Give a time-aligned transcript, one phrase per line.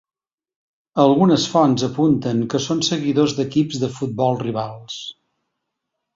[1.03, 4.99] Algunes fonts apunten que són seguidors d’equips de futbol rivals.